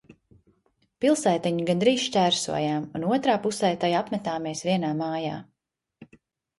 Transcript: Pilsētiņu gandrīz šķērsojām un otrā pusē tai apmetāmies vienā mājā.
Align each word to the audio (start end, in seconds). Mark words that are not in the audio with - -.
Pilsētiņu 1.05 1.67
gandrīz 1.67 2.07
šķērsojām 2.07 2.89
un 3.01 3.07
otrā 3.13 3.39
pusē 3.47 3.73
tai 3.87 3.95
apmetāmies 4.03 4.67
vienā 4.73 4.95
mājā. 5.07 5.41